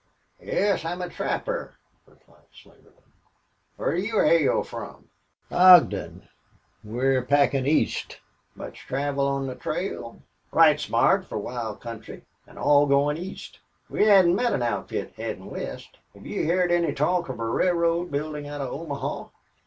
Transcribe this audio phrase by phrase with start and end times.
[0.41, 0.83] "Yes.
[0.83, 1.75] I'm a trapper,"
[2.07, 3.11] replied Slingerland.
[3.77, 5.09] "Whar do you hail from?"
[5.51, 6.27] "Ogden.
[6.83, 8.19] We're packin' east."
[8.55, 12.25] "Much travel on the trail?" "Right smart fer wild country.
[12.47, 13.59] An' all goin' east.
[13.91, 15.99] We hain't met an outfit headin' west.
[16.15, 19.27] Hev you heerd any talk of a railroad buildin' out of Omaha?"